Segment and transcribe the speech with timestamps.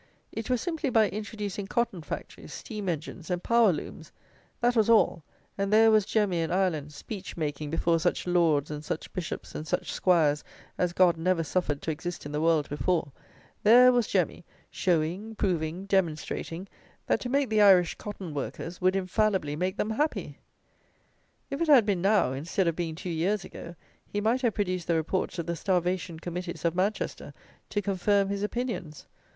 [0.31, 4.11] It was simply by introducing cotton factories, steam engines, and power looms!
[4.59, 5.23] That was all;
[5.59, 9.67] and there was Jemmy in Ireland, speech making before such Lords and such Bishops and
[9.67, 10.43] such 'Squires
[10.75, 13.11] as God never suffered to exist in the world before:
[13.61, 16.67] there was Jemmy, showing, proving, demonstrating,
[17.05, 20.39] that to make the Irish cotton workers would infallibly make them happy!
[21.51, 23.75] If it had been now, instead of being two years ago,
[24.07, 27.35] he might have produced the reports of the starvation committees of Manchester
[27.69, 29.05] to confirm his opinions.